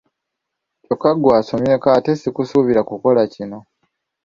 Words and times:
Kyokka 0.83 1.09
ggwe 1.15 1.31
asomyeko 1.41 1.87
ate 1.97 2.11
si 2.19 2.29
kusuubira 2.35 2.81
kukola 2.89 3.21
kino. 3.33 3.57